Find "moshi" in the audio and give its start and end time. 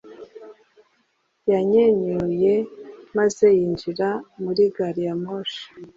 5.23-5.63